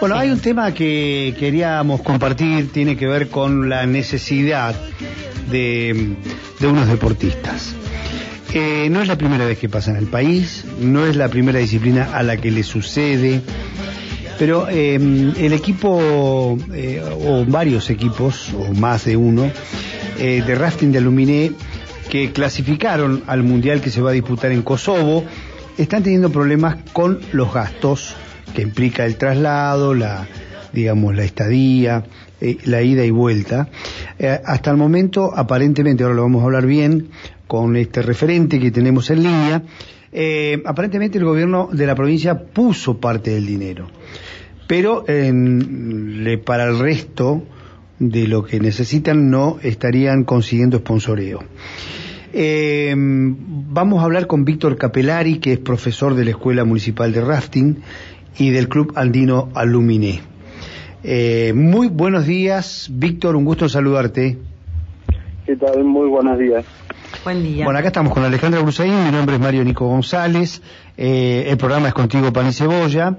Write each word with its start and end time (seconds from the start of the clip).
Bueno, 0.00 0.16
hay 0.16 0.30
un 0.30 0.40
tema 0.40 0.72
que 0.72 1.36
queríamos 1.38 2.00
compartir, 2.00 2.72
tiene 2.72 2.96
que 2.96 3.06
ver 3.06 3.28
con 3.28 3.68
la 3.68 3.84
necesidad 3.84 4.74
de, 5.50 6.16
unos 6.62 6.88
deportistas. 6.88 7.74
Eh, 8.54 8.88
no 8.90 9.02
es 9.02 9.08
la 9.08 9.18
primera 9.18 9.44
vez 9.44 9.58
que 9.58 9.68
pasa 9.68 9.90
en 9.90 9.98
el 9.98 10.06
país, 10.06 10.64
no 10.80 11.04
es 11.04 11.16
la 11.16 11.28
primera 11.28 11.58
disciplina 11.58 12.16
a 12.16 12.22
la 12.22 12.38
que 12.38 12.50
le 12.50 12.62
sucede, 12.62 13.42
pero 14.38 14.70
em, 14.70 15.34
el 15.36 15.52
equipo, 15.52 16.56
eh, 16.72 17.02
o 17.22 17.44
varios 17.44 17.90
equipos, 17.90 18.54
o 18.54 18.72
más 18.72 19.04
de 19.04 19.18
uno, 19.18 19.52
eh, 20.18 20.42
de 20.46 20.54
rafting 20.54 20.92
de 20.92 20.98
Aluminé, 20.98 21.52
que 22.08 22.32
clasificaron 22.32 23.22
al 23.26 23.42
Mundial 23.42 23.82
que 23.82 23.90
se 23.90 24.00
va 24.00 24.10
a 24.10 24.14
disputar 24.14 24.50
en 24.50 24.62
Kosovo, 24.62 25.24
están 25.76 26.02
teniendo 26.02 26.30
problemas 26.30 26.78
con 26.94 27.20
los 27.32 27.52
gastos 27.52 28.16
que 28.50 28.62
implica 28.62 29.04
el 29.04 29.16
traslado, 29.16 29.94
la, 29.94 30.26
digamos, 30.72 31.14
la 31.14 31.24
estadía, 31.24 32.04
eh, 32.40 32.56
la 32.64 32.82
ida 32.82 33.04
y 33.04 33.10
vuelta. 33.10 33.68
Eh, 34.18 34.40
hasta 34.44 34.70
el 34.70 34.76
momento, 34.76 35.32
aparentemente, 35.34 36.02
ahora 36.02 36.16
lo 36.16 36.22
vamos 36.22 36.42
a 36.42 36.46
hablar 36.46 36.66
bien 36.66 37.08
con 37.46 37.76
este 37.76 38.02
referente 38.02 38.58
que 38.58 38.70
tenemos 38.70 39.10
en 39.10 39.22
línea, 39.22 39.62
eh, 40.12 40.62
aparentemente 40.64 41.18
el 41.18 41.24
gobierno 41.24 41.68
de 41.72 41.86
la 41.86 41.94
provincia 41.94 42.38
puso 42.38 42.98
parte 42.98 43.32
del 43.32 43.46
dinero, 43.46 43.88
pero 44.66 45.04
le, 45.06 46.38
para 46.38 46.64
el 46.64 46.78
resto 46.78 47.42
de 47.98 48.26
lo 48.26 48.44
que 48.44 48.60
necesitan 48.60 49.30
no 49.30 49.58
estarían 49.62 50.24
consiguiendo 50.24 50.78
sponsoreo. 50.78 51.44
vamos 52.32 54.00
a 54.00 54.04
hablar 54.04 54.26
con 54.28 54.44
Víctor 54.44 54.76
Capelari, 54.76 55.38
que 55.38 55.52
es 55.54 55.58
profesor 55.58 56.14
de 56.14 56.24
la 56.24 56.30
Escuela 56.30 56.64
Municipal 56.64 57.12
de 57.12 57.20
Rafting 57.20 57.82
y 58.38 58.50
del 58.50 58.68
Club 58.68 58.92
Andino 58.96 59.48
Aluminé. 59.54 60.20
Eh, 61.02 61.52
muy 61.54 61.88
buenos 61.88 62.26
días, 62.26 62.88
Víctor, 62.92 63.36
un 63.36 63.44
gusto 63.44 63.68
saludarte. 63.68 64.38
¿Qué 65.46 65.56
tal? 65.56 65.84
Muy 65.84 66.08
buenos 66.08 66.38
días. 66.38 66.64
Buen 67.24 67.42
día. 67.42 67.64
Bueno, 67.64 67.78
acá 67.78 67.88
estamos 67.88 68.14
con 68.14 68.24
Alejandra 68.24 68.60
Brusaín, 68.60 69.04
mi 69.04 69.10
nombre 69.10 69.34
es 69.36 69.40
Mario 69.40 69.64
Nico 69.64 69.86
González, 69.86 70.62
eh, 70.96 71.46
el 71.48 71.56
programa 71.56 71.88
es 71.88 71.94
Contigo 71.94 72.32
Pan 72.32 72.48
y 72.48 72.52
Cebolla 72.52 73.18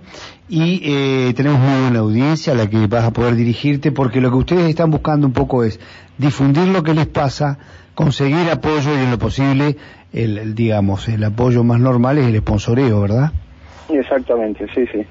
y 0.49 0.81
eh, 0.83 1.33
tenemos 1.35 1.59
muy 1.59 1.81
buena 1.81 1.99
audiencia 1.99 2.53
a 2.53 2.55
la 2.55 2.69
que 2.69 2.87
vas 2.87 3.03
a 3.03 3.11
poder 3.11 3.35
dirigirte 3.35 3.91
porque 3.91 4.21
lo 4.21 4.31
que 4.31 4.37
ustedes 4.37 4.69
están 4.69 4.91
buscando 4.91 5.27
un 5.27 5.33
poco 5.33 5.63
es 5.63 5.79
difundir 6.17 6.67
lo 6.67 6.83
que 6.83 6.93
les 6.93 7.07
pasa, 7.07 7.59
conseguir 7.93 8.49
apoyo 8.49 8.91
y 8.95 9.03
en 9.03 9.11
lo 9.11 9.19
posible, 9.19 9.77
el 10.13 10.55
digamos, 10.55 11.07
el 11.07 11.23
apoyo 11.23 11.63
más 11.63 11.79
normal 11.79 12.17
es 12.17 12.25
el 12.25 12.37
sponsoreo, 12.39 13.01
¿verdad? 13.01 13.31
Exactamente, 13.91 14.65
sí, 14.73 14.85
sí. 14.91 15.05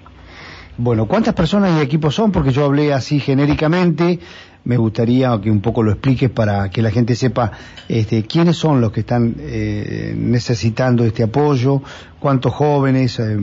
Bueno, 0.76 1.06
¿cuántas 1.06 1.34
personas 1.34 1.78
y 1.78 1.82
equipos 1.82 2.14
son? 2.14 2.32
Porque 2.32 2.52
yo 2.52 2.64
hablé 2.64 2.92
así 2.92 3.20
genéricamente. 3.20 4.18
Me 4.64 4.76
gustaría 4.76 5.38
que 5.42 5.50
un 5.50 5.60
poco 5.60 5.82
lo 5.82 5.90
expliques 5.90 6.30
para 6.30 6.70
que 6.70 6.80
la 6.82 6.90
gente 6.90 7.14
sepa 7.14 7.52
este, 7.88 8.22
quiénes 8.24 8.56
son 8.56 8.80
los 8.80 8.92
que 8.92 9.00
están 9.00 9.34
eh, 9.38 10.14
necesitando 10.16 11.04
este 11.04 11.22
apoyo, 11.22 11.82
cuántos 12.18 12.54
jóvenes 12.54 13.18
eh, 13.18 13.36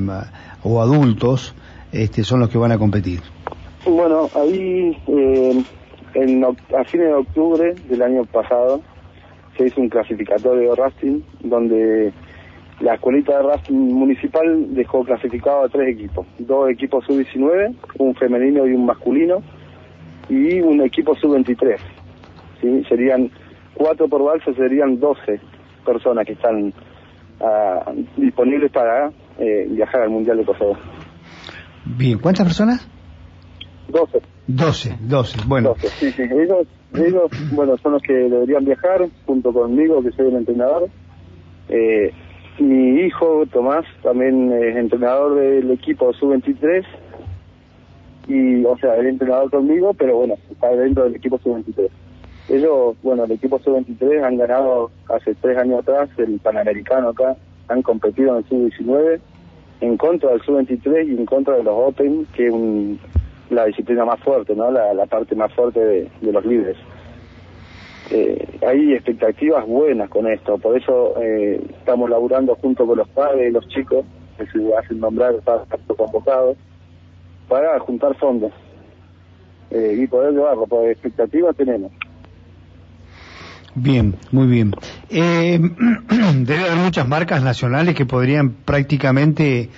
o 0.63 0.81
adultos 0.81 1.53
este, 1.91 2.23
son 2.23 2.39
los 2.39 2.49
que 2.49 2.57
van 2.57 2.71
a 2.71 2.77
competir. 2.77 3.21
Bueno, 3.85 4.29
ahí 4.35 4.97
eh, 5.07 5.63
en, 6.13 6.43
a 6.43 6.83
fines 6.85 7.07
de 7.07 7.13
octubre 7.13 7.75
del 7.89 8.01
año 8.01 8.25
pasado 8.25 8.81
se 9.57 9.67
hizo 9.67 9.81
un 9.81 9.89
clasificatorio 9.89 10.71
de 10.71 10.75
rafting 10.75 11.23
donde 11.43 12.13
la 12.79 12.93
escuelita 12.95 13.37
de 13.37 13.43
rafting 13.43 13.93
municipal 13.93 14.73
dejó 14.75 15.03
clasificado 15.03 15.63
a 15.63 15.69
tres 15.69 15.95
equipos, 15.95 16.27
dos 16.37 16.69
equipos 16.69 17.05
sub-19, 17.05 17.75
un 17.97 18.15
femenino 18.15 18.67
y 18.67 18.73
un 18.73 18.85
masculino, 18.85 19.41
y 20.29 20.59
un 20.59 20.81
equipo 20.81 21.15
sub-23. 21.15 21.77
¿sí? 22.61 22.83
Serían 22.87 23.31
cuatro 23.73 24.07
por 24.07 24.23
balsa, 24.23 24.53
serían 24.53 24.99
12 24.99 25.39
personas 25.85 26.25
que 26.25 26.33
están 26.33 26.73
ah, 27.41 27.91
disponibles 28.15 28.71
para 28.71 29.11
eh, 29.39 29.67
viajar 29.69 30.01
al 30.01 30.09
Mundial 30.09 30.37
de 30.37 30.45
Kosovo. 30.45 30.77
Bien, 31.85 32.19
¿cuántas 32.19 32.45
personas? 32.45 32.87
12. 33.87 34.21
12, 34.47 34.97
12, 35.01 35.39
bueno. 35.47 35.75
sí, 35.77 36.11
sí. 36.11 36.21
Ellos, 36.21 36.67
ellos, 36.93 37.31
bueno, 37.51 37.77
son 37.77 37.93
los 37.93 38.01
que 38.01 38.13
deberían 38.13 38.65
viajar 38.65 39.05
junto 39.25 39.51
conmigo, 39.51 40.01
que 40.01 40.11
soy 40.11 40.27
el 40.27 40.35
entrenador. 40.35 40.89
Eh, 41.69 42.13
mi 42.59 43.01
hijo 43.01 43.45
Tomás 43.51 43.85
también 44.01 44.51
es 44.51 44.75
entrenador 44.75 45.35
del 45.35 45.71
equipo 45.71 46.13
sub-23 46.13 46.85
y, 48.27 48.65
o 48.65 48.77
sea, 48.77 48.95
es 48.97 49.05
entrenador 49.05 49.49
conmigo, 49.49 49.93
pero 49.93 50.17
bueno, 50.17 50.35
está 50.51 50.69
dentro 50.75 51.05
del 51.05 51.15
equipo 51.15 51.37
sub-23. 51.39 51.89
Ellos, 52.49 52.95
bueno, 53.03 53.25
el 53.25 53.31
equipo 53.31 53.59
sub-23 53.59 54.23
han 54.23 54.37
ganado 54.37 54.91
hace 55.09 55.35
tres 55.35 55.57
años 55.57 55.79
atrás 55.79 56.09
el 56.17 56.39
Panamericano 56.39 57.09
acá, 57.09 57.35
han 57.67 57.81
competido 57.81 58.31
en 58.31 58.37
el 58.37 58.45
sub-19 58.45 59.19
en 59.81 59.97
contra 59.97 60.31
del 60.31 60.41
sub-23 60.41 61.07
y 61.07 61.17
en 61.17 61.25
contra 61.25 61.55
de 61.57 61.63
los 61.63 61.73
Open, 61.75 62.25
que 62.33 62.47
es 62.47 62.53
la 63.51 63.65
disciplina 63.65 64.03
más 64.05 64.19
fuerte, 64.21 64.55
¿no? 64.55 64.71
La, 64.71 65.05
parte 65.05 65.35
más 65.35 65.53
fuerte 65.53 65.79
de, 65.79 66.09
de 66.21 66.31
los 66.31 66.45
libres 66.45 66.75
eh, 68.09 68.59
hay 68.65 68.93
expectativas 68.93 69.65
buenas 69.65 70.09
con 70.09 70.27
esto, 70.27 70.57
por 70.57 70.77
eso 70.77 71.21
eh, 71.21 71.61
estamos 71.79 72.09
laburando 72.09 72.55
junto 72.55 72.85
con 72.85 72.97
los 72.97 73.09
padres 73.09 73.49
y 73.49 73.51
los 73.51 73.67
chicos, 73.67 74.05
que 74.37 74.45
se 74.45 74.75
hacen 74.75 74.99
nombrar, 74.99 75.35
están 75.35 75.59
convocados, 75.95 76.57
para 77.47 77.79
juntar 77.79 78.15
fondos 78.17 78.51
eh, 79.71 79.97
y 80.01 80.07
poder 80.07 80.33
llevarlo, 80.33 80.65
porque 80.67 80.91
expectativas 80.91 81.55
tenemos. 81.55 81.91
Bien, 83.75 84.15
muy 84.31 84.47
bien. 84.47 84.73
Eh, 85.09 85.59
debe 86.35 86.61
haber 86.61 86.77
muchas 86.77 87.07
marcas 87.07 87.43
nacionales 87.43 87.93
que 87.95 88.05
podrían 88.05 88.51
prácticamente 88.51 89.69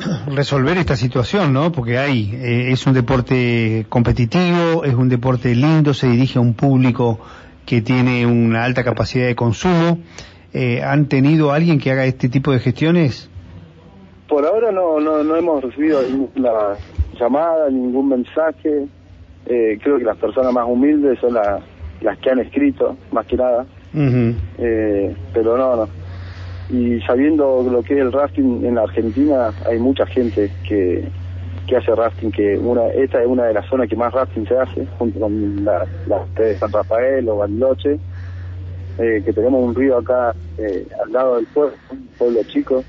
resolver 0.34 0.78
esta 0.78 0.96
situación, 0.96 1.52
¿no? 1.52 1.72
Porque 1.72 1.98
hay, 1.98 2.30
eh, 2.34 2.72
es 2.72 2.86
un 2.86 2.94
deporte 2.94 3.86
competitivo, 3.88 4.84
es 4.84 4.94
un 4.94 5.08
deporte 5.08 5.54
lindo, 5.54 5.94
se 5.94 6.08
dirige 6.08 6.38
a 6.38 6.42
un 6.42 6.54
público 6.54 7.18
que 7.66 7.82
tiene 7.82 8.26
una 8.26 8.64
alta 8.64 8.84
capacidad 8.84 9.26
de 9.26 9.34
consumo. 9.34 9.98
Eh, 10.52 10.82
¿Han 10.82 11.06
tenido 11.06 11.52
alguien 11.52 11.78
que 11.78 11.90
haga 11.90 12.04
este 12.04 12.28
tipo 12.28 12.52
de 12.52 12.58
gestiones? 12.58 13.30
Por 14.28 14.44
ahora 14.44 14.72
no, 14.72 15.00
no, 15.00 15.22
no 15.22 15.36
hemos 15.36 15.62
recibido 15.62 16.02
ninguna 16.02 16.50
llamada, 17.18 17.68
ningún 17.70 18.08
mensaje. 18.08 18.86
Eh, 19.46 19.78
creo 19.82 19.98
que 19.98 20.04
las 20.04 20.16
personas 20.16 20.52
más 20.52 20.66
humildes 20.66 21.18
son 21.20 21.34
las 21.34 22.18
que 22.18 22.30
han 22.30 22.38
escrito, 22.40 22.96
más 23.12 23.26
que 23.26 23.36
nada. 23.36 23.66
pero 25.32 25.56
no, 25.56 25.76
no 25.76 25.99
y 26.70 27.00
sabiendo 27.00 27.62
lo 27.62 27.82
que 27.82 27.94
es 27.94 28.00
el 28.00 28.12
rafting 28.12 28.64
en 28.64 28.76
la 28.76 28.82
Argentina, 28.82 29.52
hay 29.66 29.78
mucha 29.78 30.06
gente 30.06 30.50
que, 30.68 31.04
que 31.66 31.76
hace 31.76 31.94
rafting, 31.94 32.30
que 32.30 32.56
una 32.56 32.86
esta 32.88 33.20
es 33.20 33.26
una 33.26 33.44
de 33.44 33.54
las 33.54 33.66
zonas 33.66 33.88
que 33.88 33.96
más 33.96 34.12
rafting 34.12 34.46
se 34.46 34.56
hace, 34.56 34.86
junto 34.98 35.18
con 35.18 35.64
la, 35.64 35.86
de 36.36 36.56
San 36.58 36.70
Rafael 36.70 37.28
o 37.28 37.38
Bariloche, 37.38 37.98
eh, 38.98 39.22
que 39.24 39.32
tenemos 39.32 39.62
un 39.62 39.74
río 39.74 39.98
acá 39.98 40.34
eh, 40.58 40.86
al 41.04 41.12
lado 41.12 41.36
del 41.36 41.46
pueblo, 41.46 41.76
un 41.90 42.08
pueblo 42.18 42.40
chico. 42.44 42.84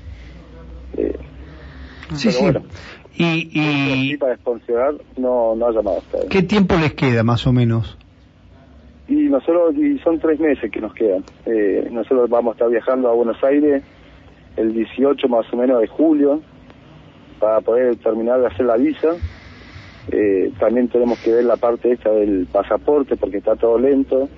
Eh, 0.96 1.16
sí, 2.14 2.30
sí. 2.30 2.44
y, 3.14 4.12
y... 4.12 4.16
para 4.16 4.36
sponsorar 4.36 4.94
no, 5.16 5.56
no 5.56 5.66
ha 5.66 5.72
llamado 5.72 6.02
¿Qué 6.28 6.42
tiempo 6.42 6.76
les 6.76 6.94
queda 6.94 7.22
más 7.24 7.46
o 7.46 7.52
menos? 7.52 7.96
Nosotros, 9.32 9.74
y 9.78 9.98
son 10.00 10.18
tres 10.18 10.38
meses 10.38 10.70
que 10.70 10.78
nos 10.78 10.92
quedan. 10.92 11.24
Eh, 11.46 11.88
nosotros 11.90 12.28
vamos 12.28 12.52
a 12.52 12.54
estar 12.56 12.68
viajando 12.68 13.08
a 13.08 13.14
Buenos 13.14 13.42
Aires 13.42 13.82
el 14.58 14.74
18 14.74 15.26
más 15.28 15.50
o 15.50 15.56
menos 15.56 15.80
de 15.80 15.86
julio 15.86 16.42
para 17.40 17.62
poder 17.62 17.96
terminar 17.96 18.40
de 18.40 18.48
hacer 18.48 18.66
la 18.66 18.76
visa. 18.76 19.08
Eh, 20.10 20.52
también 20.60 20.88
tenemos 20.88 21.18
que 21.20 21.32
ver 21.32 21.44
la 21.44 21.56
parte 21.56 21.92
esta 21.92 22.10
del 22.10 22.46
pasaporte 22.46 23.16
porque 23.16 23.38
está 23.38 23.56
todo 23.56 23.78
lento. 23.78 24.28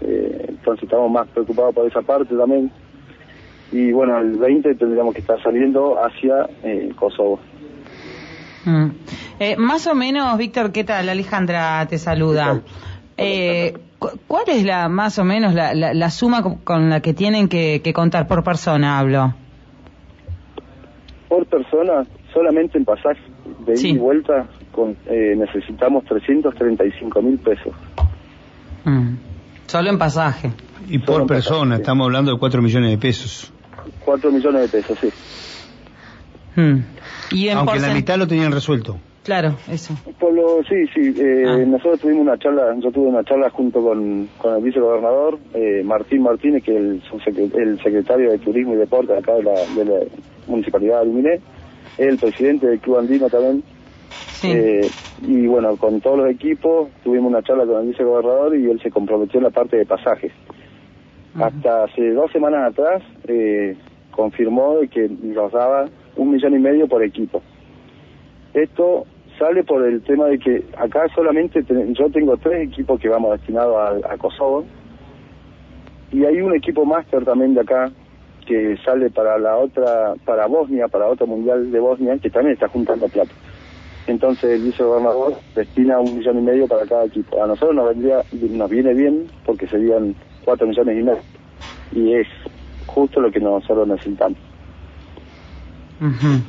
Eh, 0.00 0.46
entonces 0.48 0.84
estamos 0.84 1.10
más 1.10 1.28
preocupados 1.28 1.74
por 1.74 1.86
esa 1.86 2.00
parte 2.00 2.34
también. 2.34 2.70
Y 3.70 3.92
bueno, 3.92 4.18
el 4.18 4.38
20 4.38 4.76
tendríamos 4.76 5.12
que 5.12 5.20
estar 5.20 5.42
saliendo 5.42 6.02
hacia 6.02 6.48
Kosovo. 6.96 7.38
Mm. 8.64 8.88
más 9.58 9.86
o 9.86 9.94
menos, 9.94 10.38
Víctor, 10.38 10.72
¿qué 10.72 10.84
tal? 10.84 11.10
Alejandra 11.10 11.86
te 11.86 11.98
saluda. 11.98 12.62
Eh, 13.18 13.74
¿Cuál 13.98 14.44
es 14.46 14.64
la 14.64 14.88
más 14.88 15.18
o 15.18 15.24
menos 15.24 15.54
la, 15.54 15.74
la, 15.74 16.10
suma 16.10 16.42
con 16.42 16.88
la 16.88 17.00
que 17.00 17.14
tienen 17.14 17.48
que, 17.48 17.92
contar 17.92 18.28
por 18.28 18.44
persona, 18.44 18.98
hablo? 18.98 19.34
Por 21.28 21.46
persona, 21.46 22.06
solamente 22.32 22.78
en 22.78 22.84
pasaje 22.84 23.20
de 23.66 23.72
ida 23.72 23.88
y 23.88 23.98
vuelta 23.98 24.46
con, 24.70 24.96
eh, 25.06 25.34
necesitamos 25.36 26.04
335 26.04 27.22
mil 27.22 27.38
pesos. 27.38 27.74
Mm. 28.84 29.14
Solo 29.66 29.90
en 29.90 29.98
pasaje. 29.98 30.52
Y 30.88 31.00
por 31.00 31.26
persona, 31.26 31.76
estamos 31.76 32.06
hablando 32.06 32.32
de 32.32 32.38
4 32.38 32.62
millones 32.62 32.90
de 32.92 32.98
pesos. 32.98 33.52
4 34.04 34.30
millones 34.30 34.62
de 34.62 34.68
pesos, 34.68 34.98
sí. 35.00 35.08
Mm. 36.60 36.78
¿Y 37.32 37.48
Aunque 37.48 37.80
la 37.80 37.92
mitad 37.92 38.16
lo 38.16 38.26
tenían 38.28 38.52
resuelto. 38.52 38.98
Claro, 39.28 39.56
eso. 39.70 39.92
Por 40.18 40.32
lo, 40.32 40.62
sí, 40.62 40.86
sí. 40.94 41.14
Eh, 41.20 41.44
Ah. 41.46 41.58
Nosotros 41.58 42.00
tuvimos 42.00 42.22
una 42.22 42.38
charla, 42.38 42.74
yo 42.78 42.90
tuve 42.90 43.08
una 43.08 43.22
charla 43.24 43.50
junto 43.50 43.82
con, 43.82 44.26
con 44.38 44.56
el 44.56 44.62
vicegobernador 44.62 45.38
eh, 45.52 45.82
Martín 45.84 46.22
Martínez, 46.22 46.64
que 46.64 46.74
es 46.74 47.02
el, 47.26 47.78
secretario 47.82 48.30
de 48.30 48.38
Turismo 48.38 48.72
y 48.72 48.78
Deporte 48.78 49.14
acá 49.14 49.34
de 49.34 49.42
la, 49.42 49.52
de 49.76 49.84
la 49.84 50.00
Municipalidad 50.46 51.00
de 51.00 51.06
Luminé, 51.08 51.40
el 51.98 52.16
presidente 52.16 52.68
del 52.68 52.80
Club 52.80 53.00
Andino 53.00 53.28
también. 53.28 53.62
Sí. 54.08 54.50
Eh, 54.50 54.88
y 55.20 55.46
bueno, 55.46 55.76
con 55.76 56.00
todos 56.00 56.20
los 56.20 56.30
equipos 56.30 56.88
tuvimos 57.04 57.30
una 57.30 57.42
charla 57.42 57.66
con 57.66 57.82
el 57.82 57.88
vicegobernador 57.88 58.56
y 58.56 58.70
él 58.70 58.80
se 58.80 58.90
comprometió 58.90 59.40
en 59.40 59.44
la 59.44 59.50
parte 59.50 59.76
de 59.76 59.84
pasajes. 59.84 60.32
Hasta 61.34 61.84
hace 61.84 62.12
dos 62.12 62.32
semanas 62.32 62.72
atrás 62.72 63.02
eh, 63.26 63.76
confirmó 64.10 64.76
que 64.90 65.06
nos 65.06 65.52
daba 65.52 65.84
un 66.16 66.30
millón 66.30 66.54
y 66.54 66.58
medio 66.60 66.88
por 66.88 67.04
equipo. 67.04 67.42
Esto 68.54 69.04
sale 69.38 69.64
por 69.64 69.84
el 69.86 70.02
tema 70.02 70.26
de 70.26 70.38
que 70.38 70.64
acá 70.76 71.06
solamente 71.14 71.64
yo 71.92 72.10
tengo 72.10 72.36
tres 72.36 72.68
equipos 72.68 73.00
que 73.00 73.08
vamos 73.08 73.32
destinados 73.32 73.76
a, 73.76 74.14
a 74.14 74.18
Kosovo 74.18 74.64
y 76.10 76.24
hay 76.24 76.40
un 76.40 76.54
equipo 76.54 76.84
máster 76.84 77.24
también 77.24 77.54
de 77.54 77.60
acá 77.60 77.90
que 78.46 78.76
sale 78.84 79.10
para 79.10 79.38
la 79.38 79.56
otra, 79.56 80.14
para 80.24 80.46
Bosnia, 80.46 80.88
para 80.88 81.06
otro 81.06 81.26
mundial 81.26 81.70
de 81.70 81.80
Bosnia 81.80 82.18
que 82.18 82.30
también 82.30 82.54
está 82.54 82.68
juntando 82.68 83.08
plata. 83.08 83.32
Entonces 84.06 84.44
el 84.50 84.62
vicegobernador 84.62 85.38
destina 85.54 86.00
un 86.00 86.16
millón 86.16 86.38
y 86.38 86.42
medio 86.42 86.66
para 86.66 86.86
cada 86.86 87.04
equipo. 87.04 87.42
A 87.42 87.46
nosotros 87.46 87.76
nos 87.76 87.88
vendría, 87.88 88.24
nos 88.32 88.70
viene 88.70 88.94
bien 88.94 89.26
porque 89.44 89.66
serían 89.68 90.14
cuatro 90.44 90.66
millones 90.66 90.98
y 90.98 91.02
medio 91.02 91.22
y 91.92 92.14
es 92.14 92.26
justo 92.86 93.20
lo 93.20 93.30
que 93.30 93.40
nosotros 93.40 93.86
necesitamos. 93.86 94.38
Ujú. 96.00 96.42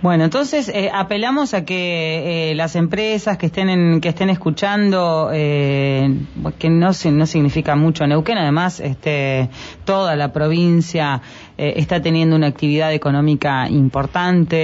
Bueno, 0.00 0.22
entonces 0.24 0.68
eh, 0.68 0.90
apelamos 0.94 1.54
a 1.54 1.64
que 1.64 2.50
eh, 2.50 2.54
las 2.54 2.76
empresas 2.76 3.36
que 3.36 3.46
estén 3.46 3.68
en- 3.68 4.00
que 4.00 4.08
estén 4.10 4.30
escuchando, 4.30 5.30
eh, 5.32 6.08
que 6.56 6.70
no 6.70 6.90
no 7.10 7.26
significa 7.26 7.74
mucho 7.74 8.06
Neuquén, 8.06 8.38
además 8.38 8.78
este, 8.78 9.48
toda 9.84 10.14
la 10.14 10.32
provincia 10.32 11.20
eh, 11.56 11.74
está 11.76 12.00
teniendo 12.00 12.36
una 12.36 12.46
actividad 12.46 12.92
económica 12.92 13.68
importante, 13.68 14.56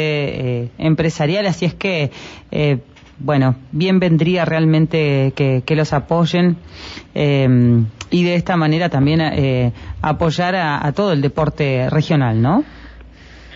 eh, 0.62 0.69
empresarial, 0.78 1.46
así 1.46 1.64
es 1.64 1.75
que 1.75 2.12
eh, 2.52 2.78
bueno, 3.19 3.56
bien 3.72 3.98
vendría 3.98 4.44
realmente 4.44 5.32
que, 5.34 5.62
los 5.76 5.92
apoyen 5.92 6.56
y 7.14 8.25
de 8.25 8.34
esta 8.34 8.56
manera 8.56 8.88
también 8.88 9.72
apoyar 10.02 10.56
a 10.56 10.92
todo 10.92 11.12
el 11.12 11.22
deporte 11.22 11.88
regional, 11.90 12.42
¿no? 12.42 12.64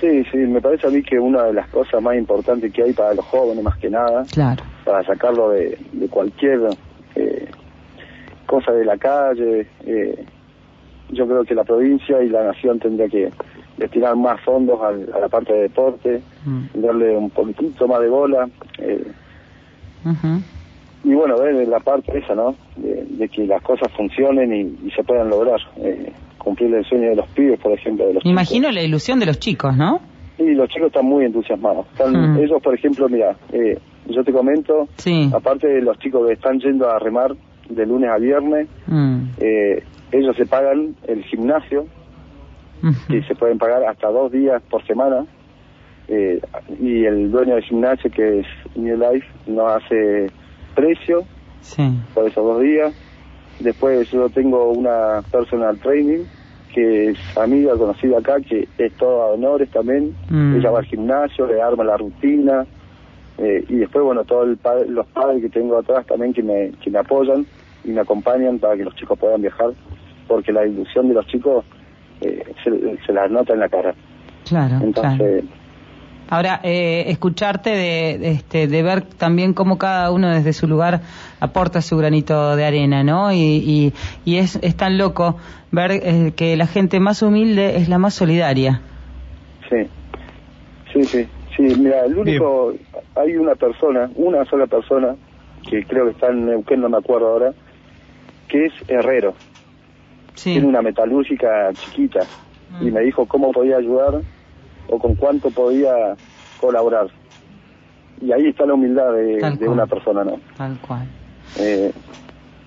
Sí, 0.01 0.25
sí, 0.31 0.37
me 0.39 0.61
parece 0.61 0.87
a 0.87 0.91
mí 0.91 1.03
que 1.03 1.19
una 1.19 1.45
de 1.45 1.53
las 1.55 1.69
cosas 1.69 2.01
más 2.03 2.17
importantes 2.17 2.73
que 2.73 2.83
hay 2.83 2.93
para 2.93 3.15
los 3.15 3.25
jóvenes, 3.27 3.65
más 3.65 3.77
que 3.79 3.91
nada, 3.91 4.27
Claro. 4.33 4.63
para 4.85 5.03
sacarlo 5.05 5.51
de, 5.51 5.77
de 5.93 6.09
cualquier 6.09 6.77
eh, 7.17 7.49
cosa 8.47 8.73
de 8.73 8.85
la 8.85 8.97
calle, 8.97 9.67
eh, 9.85 10.25
yo 11.11 11.27
creo 11.27 11.45
que 11.45 11.55
la 11.55 11.65
provincia 11.65 12.23
y 12.23 12.29
la 12.29 12.45
nación 12.45 12.79
tendría 12.79 13.09
que 13.09 13.33
destinar 13.77 14.15
más 14.17 14.41
fondos 14.43 14.81
al- 14.83 15.11
a 15.15 15.21
la 15.21 15.29
parte 15.29 15.53
de 15.53 15.63
deporte, 15.63 16.23
Mm. 16.45 16.81
darle 16.81 17.17
un 17.17 17.31
poquitito 17.31 17.89
más 17.89 18.01
de 18.01 18.09
bola. 18.09 18.49
eh, 18.79 19.05
y 21.05 21.15
bueno, 21.15 21.39
ver 21.39 21.67
la 21.69 21.81
parte 21.81 22.17
esa, 22.19 22.35
¿no? 22.35 22.57
De, 22.77 23.05
de 23.05 23.29
que 23.29 23.47
las 23.47 23.63
cosas 23.63 23.91
funcionen 23.93 24.53
y, 24.53 24.87
y 24.87 24.91
se 24.93 25.03
puedan 25.05 25.29
lograr. 25.31 25.61
eh, 25.77 26.13
cumplir 26.39 26.75
el 26.75 26.85
sueño 26.85 27.11
de 27.11 27.17
los 27.17 27.29
pibes, 27.31 27.59
por 27.61 27.73
ejemplo. 27.73 28.07
De 28.07 28.15
los 28.15 28.25
Me 28.25 28.31
Imagino 28.31 28.71
la 28.71 28.83
ilusión 28.83 29.19
de 29.21 29.27
los 29.27 29.39
chicos, 29.39 29.77
¿no? 29.77 30.01
Y 30.39 30.55
los 30.55 30.69
chicos 30.69 30.87
están 30.89 31.07
muy 31.07 31.25
entusiasmados. 31.25 31.87
Están, 31.93 32.13
Mm. 32.35 32.39
Ellos, 32.39 32.63
por 32.63 32.75
ejemplo, 32.75 33.09
mira, 33.09 33.37
eh, 33.53 33.77
yo 34.07 34.23
te 34.25 34.33
comento, 34.33 34.87
Sí. 34.97 35.31
aparte 35.35 35.67
de 35.69 35.83
los 35.83 35.99
chicos 35.99 36.27
que 36.27 36.35
están 36.35 36.59
yendo 36.61 36.89
a 36.89 36.99
remar 36.99 37.35
de 37.69 37.85
lunes 37.87 38.09
a 38.11 38.19
viernes, 38.19 38.69
Mm. 38.87 39.19
eh, 39.41 39.83
ellos 40.13 40.37
se 40.37 40.47
pagan 40.47 40.95
el 41.07 41.23
gimnasio, 41.25 41.87
Ujú. 42.83 43.13
y 43.15 43.23
se 43.25 43.35
pueden 43.35 43.59
pagar 43.59 43.83
hasta 43.85 44.09
dos 44.11 44.31
días 44.33 44.63
por 44.71 44.87
semana. 44.87 45.27
eh, 46.11 46.41
y 46.81 47.05
el 47.05 47.31
dueño 47.31 47.57
del 47.57 47.65
gimnasio, 47.65 48.11
que 48.11 48.39
es 48.41 48.47
New 48.77 48.97
Life, 48.97 49.27
nos 49.47 49.71
hace 49.73 50.29
precio 50.75 51.25
Sí. 51.61 51.83
por 52.15 52.27
esos 52.27 52.43
dos 52.43 52.63
días. 52.63 52.95
Después 53.61 54.11
yo 54.11 54.29
tengo 54.31 54.71
una 54.71 55.23
personal 55.31 55.79
training 55.79 56.25
que 56.73 57.11
es 57.11 57.19
amiga 57.37 57.77
conocida 57.77 58.19
acá, 58.19 58.41
que 58.41 58.69
es 58.79 58.93
todo 58.95 59.23
a 59.23 59.27
honores 59.33 59.71
también. 59.71 60.15
Mm. 60.29 60.57
Ella 60.57 60.71
va 60.71 60.79
al 60.81 60.85
gimnasio, 60.85 61.47
le 61.47 61.61
arma 61.61 61.83
la 61.85 61.97
rutina. 61.97 62.67
eh, 63.39 63.65
y 63.69 63.77
después, 63.77 64.05
bueno, 64.05 64.25
todos 64.25 64.49
los 64.89 65.07
padres 65.07 65.43
que 65.43 65.49
tengo 65.49 65.79
atrás 65.79 66.07
también 66.07 66.33
que 66.33 66.43
me, 66.43 66.71
que 66.83 66.91
me 66.91 66.99
apoyan 66.99 67.47
y 67.85 67.91
me 67.91 68.01
acompañan 68.01 68.59
para 68.59 68.77
que 68.77 68.85
los 68.85 68.95
chicos 68.97 69.19
puedan 69.19 69.41
viajar, 69.41 69.71
porque 70.27 70.53
la 70.53 70.67
ilusión 70.67 71.09
de 71.09 71.15
los 71.15 71.27
chicos 71.27 71.65
eh, 72.21 72.43
se, 72.63 72.99
se 73.05 73.13
la 73.13 73.29
nota 73.29 73.55
en 73.55 73.61
la 73.61 73.69
cara. 73.69 73.95
Claro, 74.45 74.79
claro. 74.93 75.25
Ahora, 76.31 76.61
eh, 76.63 77.05
escucharte 77.09 77.71
de, 77.71 78.19
de, 78.19 78.31
este, 78.33 78.67
de 78.67 78.83
ver 78.83 79.03
también 79.03 79.55
cómo 79.55 79.79
cada 79.79 80.11
uno 80.11 80.29
desde 80.29 80.53
su 80.53 80.67
lugar 80.69 81.01
aporta 81.41 81.81
su 81.81 81.97
granito 81.97 82.55
de 82.55 82.65
arena, 82.67 83.03
¿no? 83.03 83.33
Y, 83.33 83.39
y, 83.39 83.93
y 84.25 84.37
es, 84.37 84.57
es 84.63 84.77
tan 84.77 84.99
loco 84.99 85.37
ver 85.71 85.91
eh, 85.93 86.33
que 86.37 86.57
la 86.57 86.67
gente 86.67 87.01
más 87.01 87.23
humilde 87.23 87.77
es 87.77 87.89
la 87.89 87.99
más 87.99 88.15
solidaria. 88.15 88.81
sí, 89.69 89.77
sí, 90.93 91.05
sí. 91.05 91.29
Sí, 91.57 91.63
mira, 91.77 92.05
el 92.05 92.17
único, 92.17 92.73
hay 93.17 93.37
una 93.37 93.57
persona, 93.57 94.09
una 94.15 94.45
sola 94.45 94.67
persona, 94.69 95.17
que 95.69 95.83
creo 95.85 96.05
que 96.05 96.13
está 96.13 96.29
en 96.29 96.47
Neuquén, 96.47 96.81
no 96.81 96.89
me 96.89 96.99
acuerdo 96.99 97.27
ahora, 97.27 97.53
que 98.47 98.67
es 98.67 98.73
herrero. 98.87 99.35
Sí. 100.35 100.53
Tiene 100.53 100.69
una 100.69 100.83
metalúrgica 100.83 101.73
chiquita 101.73 102.21
Mm. 102.71 102.87
y 102.87 102.91
me 102.91 103.01
dijo 103.01 103.25
cómo 103.27 103.51
podía 103.51 103.79
ayudar 103.79 104.21
o 104.89 104.99
con 104.99 105.15
cuánto 105.15 105.51
podía 105.51 106.17
colaborar. 106.61 107.09
Y 108.21 108.33
ahí 108.33 108.49
está 108.49 108.67
la 108.67 108.75
humildad 108.75 109.13
de, 109.13 109.69
una 109.69 109.87
persona, 109.87 110.25
¿no? 110.25 110.41
Tal 110.57 110.79
cual. 110.81 111.07
Eh, 111.59 111.93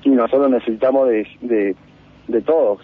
y 0.03 0.09
nosotros 0.09 0.49
necesitamos 0.49 1.09
de, 1.09 1.27
de, 1.41 1.75
de 2.27 2.41
todos. 2.41 2.79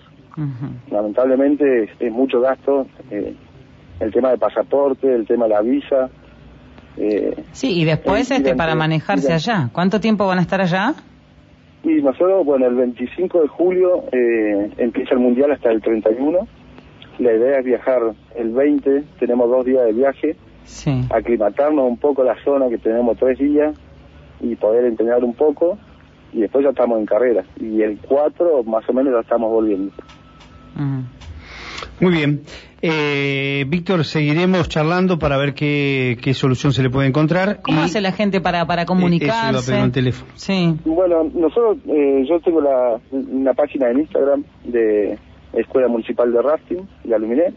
Lamentablemente 0.91 1.85
es, 1.85 1.89
es 1.99 2.11
mucho 2.11 2.39
gasto, 2.41 2.85
eh, 3.09 3.35
el 3.99 4.11
tema 4.11 4.29
de 4.29 4.37
pasaporte, 4.37 5.11
el 5.11 5.25
tema 5.25 5.45
de 5.45 5.49
la 5.49 5.61
visa. 5.61 6.09
Eh, 6.97 7.43
Sí, 7.53 7.81
y 7.81 7.85
después 7.85 8.29
este 8.29 8.55
para 8.55 8.75
manejarse 8.75 9.33
allá. 9.33 9.69
¿Cuánto 9.73 9.99
tiempo 9.99 10.27
van 10.27 10.37
a 10.39 10.41
estar 10.41 10.61
allá? 10.61 10.93
y 11.83 12.01
nosotros, 12.01 12.45
bueno, 12.45 12.67
el 12.67 12.75
25 12.75 13.41
de 13.41 13.47
julio 13.47 14.03
eh, 14.11 14.71
empieza 14.77 15.13
el 15.13 15.19
Mundial 15.19 15.51
hasta 15.51 15.71
el 15.71 15.81
31. 15.81 16.47
La 17.19 17.33
idea 17.33 17.59
es 17.59 17.65
viajar 17.65 17.99
el 18.35 18.51
20, 18.51 19.03
tenemos 19.19 19.49
dos 19.49 19.65
días 19.65 19.85
de 19.85 19.93
viaje, 19.93 20.35
Sí. 20.65 20.91
aclimatarnos 21.09 21.85
un 21.87 21.97
poco 21.97 22.23
la 22.23 22.35
zona 22.43 22.67
que 22.69 22.77
tenemos 22.77 23.17
tres 23.17 23.39
días 23.39 23.75
y 24.41 24.55
poder 24.55 24.85
entrenar 24.85 25.23
un 25.23 25.33
poco 25.33 25.77
y 26.33 26.41
después 26.41 26.63
ya 26.63 26.71
estamos 26.71 26.99
en 26.99 27.05
carrera. 27.05 27.43
Y 27.59 27.81
el 27.81 27.97
4 27.99 28.63
más 28.63 28.87
o 28.89 28.93
menos 28.93 29.13
ya 29.13 29.21
estamos 29.21 29.49
volviendo. 29.51 29.91
Muy 31.99 32.11
bien. 32.11 32.41
Eh, 32.81 33.65
Víctor, 33.67 34.05
seguiremos 34.05 34.69
charlando 34.69 35.17
para 35.17 35.37
ver 35.37 35.55
qué, 35.55 36.17
qué 36.21 36.35
solución 36.35 36.71
se 36.73 36.83
le 36.83 36.91
puede 36.91 37.07
encontrar. 37.07 37.61
¿Cómo 37.63 37.81
Y- 37.81 37.83
hace 37.85 38.01
la 38.01 38.11
gente 38.11 38.39
para, 38.39 38.67
para 38.67 38.83
Eh, 38.83 38.85
eso 38.85 38.93
comunicarse? 38.93 39.71
pedir 39.71 39.83
un 39.83 39.91
teléfono. 39.91 40.31
Sí. 40.35 40.75
Bueno, 40.85 41.23
nosotros, 41.33 41.77
eh, 41.87 42.23
yo 42.29 42.39
tengo 42.41 42.61
la, 42.61 42.99
una 43.11 43.53
página 43.55 43.89
en 43.89 44.01
Instagram 44.01 44.43
de 44.65 45.17
Escuela 45.53 45.87
Municipal 45.87 46.31
de 46.31 46.41
Rafting, 46.41 46.87
de 47.03 47.15
Aluminé. 47.15 47.53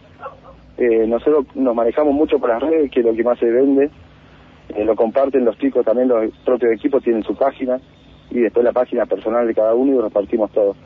Eh, 0.78 1.06
nosotros 1.06 1.46
nos 1.54 1.74
manejamos 1.74 2.14
mucho 2.14 2.38
por 2.38 2.48
las 2.48 2.62
redes, 2.62 2.90
que 2.90 3.00
es 3.00 3.06
lo 3.06 3.14
que 3.14 3.24
más 3.24 3.38
se 3.38 3.50
vende. 3.50 3.90
Eh, 4.74 4.84
lo 4.84 4.94
comparten 4.94 5.44
los 5.44 5.58
chicos, 5.58 5.84
también 5.84 6.08
los 6.08 6.32
propios 6.44 6.72
equipos 6.72 7.02
tienen 7.02 7.22
su 7.22 7.34
página 7.34 7.80
y 8.30 8.40
después 8.40 8.64
la 8.64 8.72
página 8.72 9.06
personal 9.06 9.46
de 9.46 9.54
cada 9.54 9.74
uno 9.74 9.96
y 9.96 10.00
repartimos 10.00 10.50
todo. 10.52 10.76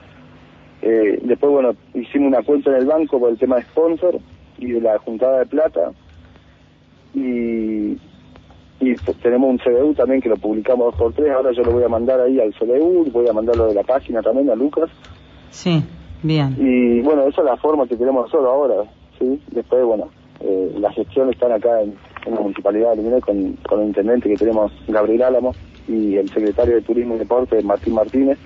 Eh, 0.82 1.18
después, 1.22 1.52
bueno, 1.52 1.74
hicimos 1.94 2.28
una 2.28 2.42
cuenta 2.42 2.70
en 2.70 2.76
el 2.76 2.86
banco 2.86 3.18
por 3.20 3.30
el 3.30 3.38
tema 3.38 3.56
de 3.56 3.62
sponsor 3.62 4.18
y 4.58 4.72
de 4.72 4.80
la 4.80 4.98
juntada 4.98 5.40
de 5.40 5.46
plata. 5.46 5.92
Y, 7.14 7.98
y 8.80 8.94
tenemos 9.22 9.50
un 9.50 9.58
CDU 9.58 9.94
también 9.94 10.20
que 10.20 10.28
lo 10.28 10.36
publicamos 10.36 10.86
dos 10.86 10.96
por 10.96 11.12
tres. 11.12 11.30
Ahora 11.30 11.52
yo 11.52 11.62
lo 11.62 11.72
voy 11.72 11.84
a 11.84 11.88
mandar 11.88 12.20
ahí 12.20 12.40
al 12.40 12.52
CDU, 12.54 13.10
voy 13.12 13.28
a 13.28 13.32
mandarlo 13.32 13.66
de 13.66 13.74
la 13.74 13.82
página 13.82 14.22
también 14.22 14.50
a 14.50 14.54
Lucas. 14.54 14.90
Sí. 15.50 15.82
Bien. 16.24 16.56
Y 16.58 17.02
bueno, 17.02 17.28
esa 17.28 17.42
es 17.42 17.44
la 17.44 17.56
forma 17.58 17.86
que 17.86 17.96
tenemos 17.96 18.24
nosotros 18.24 18.48
ahora. 18.48 18.74
¿sí? 19.18 19.40
Después, 19.52 19.84
bueno, 19.84 20.08
eh, 20.40 20.74
las 20.78 20.94
gestiones 20.94 21.34
están 21.34 21.52
acá 21.52 21.82
en, 21.82 21.94
en 22.24 22.34
la 22.34 22.40
Municipalidad 22.40 22.90
de 22.90 22.96
Luminé 22.96 23.20
con, 23.20 23.52
con 23.68 23.80
el 23.80 23.88
intendente 23.88 24.30
que 24.30 24.36
tenemos, 24.36 24.72
Gabriel 24.88 25.22
Álamo, 25.22 25.54
y 25.86 26.16
el 26.16 26.30
secretario 26.30 26.76
de 26.76 26.80
Turismo 26.82 27.14
y 27.14 27.18
Deporte, 27.18 27.62
Martín 27.62 27.92
Martínez. 27.92 28.38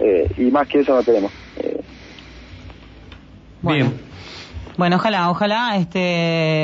Eh, 0.00 0.28
y 0.36 0.50
más 0.50 0.66
que 0.66 0.80
eso 0.80 0.94
no 0.94 1.02
tenemos. 1.04 1.32
Eh, 1.62 1.80
Bueno. 3.62 3.84
Bien. 3.86 4.00
Bueno, 4.78 4.96
ojalá, 4.96 5.28
ojalá 5.30 5.76
este, 5.76 5.98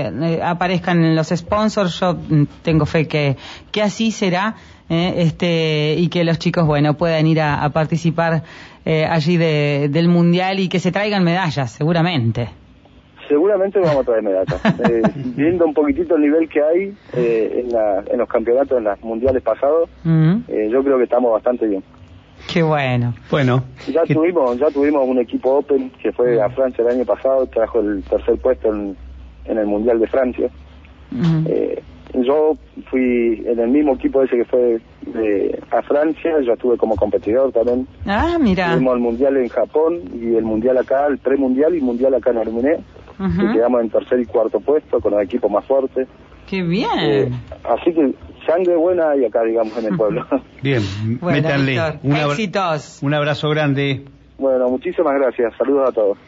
eh, 0.06 0.40
aparezcan 0.42 1.14
los 1.14 1.28
sponsors. 1.28 2.00
Yo 2.00 2.14
mm, 2.14 2.44
tengo 2.62 2.86
fe 2.86 3.06
que, 3.06 3.36
que 3.70 3.82
así 3.82 4.10
será. 4.10 4.54
eh, 4.88 5.14
este 5.26 5.94
y 5.98 6.08
que 6.08 6.24
los 6.24 6.38
chicos 6.38 6.66
bueno 6.66 6.92
puedan 6.94 7.26
ir 7.26 7.40
a, 7.40 7.64
a 7.64 7.70
participar 7.70 8.42
eh, 8.84 9.06
allí 9.06 9.38
de- 9.38 9.88
del 9.90 10.08
mundial 10.08 10.60
y 10.60 10.68
que 10.68 10.78
se 10.78 10.92
traigan 10.92 11.24
medallas 11.24 11.70
seguramente 11.72 12.50
Seguramente 13.26 13.78
vamos 13.80 14.02
a 14.02 14.04
traer 14.04 14.22
medallas. 14.22 14.60
Eh, 14.84 15.02
viendo 15.14 15.64
un 15.64 15.72
poquitito 15.72 16.16
el 16.16 16.22
nivel 16.22 16.48
que 16.50 16.60
hay 16.62 16.92
eh, 17.16 17.62
en, 17.64 17.72
la- 17.72 18.04
en 18.12 18.18
los 18.18 18.28
campeonatos, 18.28 18.76
en 18.76 18.84
las 18.84 19.02
mundiales 19.02 19.42
pasados, 19.42 19.88
yo 20.04 20.84
creo 20.84 20.98
que 20.98 21.04
estamos 21.04 21.32
bastante 21.32 21.66
bien. 21.66 21.82
Qué 22.52 22.62
bueno 22.62 23.14
Bueno, 23.30 23.62
Ya 23.90 24.02
que- 24.02 24.14
tuvimos 24.14 24.58
ya 24.58 24.70
tuvimos 24.70 25.06
un 25.08 25.18
equipo 25.18 25.56
Open 25.58 25.90
que 26.02 26.12
fue 26.12 26.40
a 26.40 26.48
Francia 26.50 26.82
el 26.84 26.90
año 26.96 27.04
pasado, 27.04 27.46
trajo 27.46 27.80
el 27.80 28.02
tercer 28.04 28.36
puesto 28.38 28.72
en, 28.72 28.96
en 29.46 29.58
el 29.58 29.66
Mundial 29.66 29.98
de 30.00 30.06
Francia. 30.06 30.48
Eh, 31.46 31.82
yo 32.14 32.56
fui 32.90 33.42
en 33.46 33.58
el 33.58 33.68
mismo 33.68 33.94
equipo 33.94 34.22
ese 34.22 34.36
que 34.36 34.44
fue 34.44 34.80
de, 35.06 35.60
a 35.70 35.82
Francia, 35.82 36.32
yo 36.44 36.52
estuve 36.52 36.76
como 36.76 36.96
competidor 36.96 37.52
también. 37.52 37.86
ah 38.06 38.36
mira 38.40 38.72
Tuvimos 38.72 38.94
el 38.94 39.00
Mundial 39.00 39.36
en 39.36 39.48
Japón 39.48 40.00
y 40.14 40.34
el 40.34 40.44
Mundial 40.44 40.78
acá, 40.78 41.06
el 41.06 41.18
premundial 41.18 41.74
y 41.74 41.80
Mundial 41.80 42.14
acá 42.14 42.30
en 42.30 42.38
Arminé. 42.38 42.78
Que 43.16 43.52
quedamos 43.52 43.80
en 43.80 43.90
tercer 43.90 44.18
y 44.20 44.26
cuarto 44.26 44.58
puesto 44.58 45.00
con 45.00 45.12
los 45.12 45.22
equipos 45.22 45.48
más 45.50 45.64
fuertes. 45.66 46.08
qué 46.50 46.58
Eh, 46.58 46.62
bien 46.62 47.32
así 47.62 47.92
que 47.94 48.12
sangre 48.46 48.76
buena 48.76 49.10
hay 49.10 49.24
acá, 49.24 49.42
digamos, 49.42 49.76
en 49.78 49.86
el 49.86 49.96
pueblo. 49.96 50.26
bien, 50.62 50.82
Bueno, 51.20 51.36
métanle. 51.42 51.72
Víctor, 51.72 51.98
Un, 52.02 52.12
abra- 52.16 52.26
éxitos. 52.32 52.98
un 53.02 53.14
abrazo 53.14 53.48
grande. 53.50 54.04
bueno, 54.38 54.68
muchísimas 54.68 55.14
gracias. 55.14 55.52
Saludos 55.58 55.88
a 55.88 55.92
todos. 55.92 56.18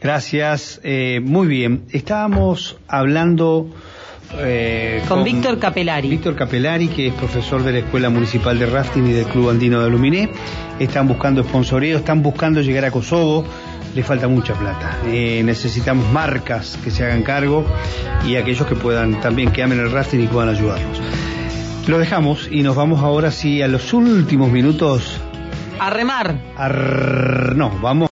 Gracias. 0.00 0.80
Eh, 0.82 1.20
muy 1.22 1.46
bien. 1.46 1.84
Estábamos 1.92 2.78
hablando 2.88 3.68
eh, 4.38 5.02
Con 5.08 5.22
Víctor 5.24 5.58
Capelari. 5.58 6.08
Víctor 6.08 6.34
Capelari, 6.34 6.88
que 6.88 7.08
es 7.08 7.14
profesor 7.14 7.62
de 7.62 7.72
la 7.72 7.78
Escuela 7.80 8.10
Municipal 8.10 8.58
de 8.58 8.66
Rafting 8.66 9.06
y 9.06 9.12
del 9.12 9.26
Club 9.26 9.50
Andino 9.50 9.80
de 9.80 9.86
Aluminé. 9.86 10.30
Están 10.80 11.06
buscando 11.06 11.42
sponsoreo, 11.44 11.98
están 11.98 12.22
buscando 12.22 12.60
llegar 12.62 12.84
a 12.84 12.90
Kosovo. 12.90 13.44
Le 13.94 14.02
falta 14.02 14.26
mucha 14.26 14.54
plata. 14.54 14.96
Eh, 15.06 15.42
necesitamos 15.44 16.10
marcas 16.12 16.78
que 16.82 16.90
se 16.90 17.04
hagan 17.04 17.22
cargo 17.22 17.64
y 18.26 18.36
aquellos 18.36 18.66
que 18.66 18.74
puedan 18.74 19.20
también 19.20 19.50
que 19.52 19.62
amen 19.62 19.80
el 19.80 19.90
rafting 19.92 20.22
y 20.22 20.26
puedan 20.28 20.48
ayudarnos. 20.48 21.00
Lo 21.86 21.98
dejamos 21.98 22.48
y 22.50 22.62
nos 22.62 22.74
vamos 22.76 23.00
ahora 23.02 23.30
sí 23.30 23.60
a 23.60 23.68
los 23.68 23.92
últimos 23.92 24.50
minutos. 24.50 25.20
a 25.78 25.90
remar 25.90 26.36
Ar- 26.56 27.54
No, 27.56 27.70
vamos. 27.82 28.00